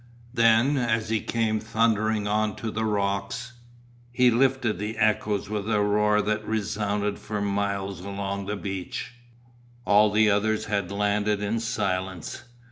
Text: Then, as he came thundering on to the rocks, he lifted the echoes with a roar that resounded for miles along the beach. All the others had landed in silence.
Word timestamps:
Then, 0.33 0.77
as 0.77 1.09
he 1.09 1.21
came 1.21 1.59
thundering 1.59 2.27
on 2.27 2.55
to 2.55 2.71
the 2.71 2.85
rocks, 2.85 3.53
he 4.11 4.31
lifted 4.31 4.79
the 4.79 4.97
echoes 4.97 5.47
with 5.47 5.69
a 5.71 5.79
roar 5.79 6.23
that 6.23 6.43
resounded 6.43 7.19
for 7.19 7.39
miles 7.39 7.99
along 7.99 8.47
the 8.47 8.55
beach. 8.55 9.11
All 9.85 10.09
the 10.09 10.27
others 10.27 10.65
had 10.65 10.91
landed 10.91 11.43
in 11.43 11.59
silence. 11.59 12.45